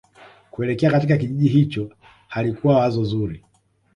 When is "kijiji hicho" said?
1.17-1.89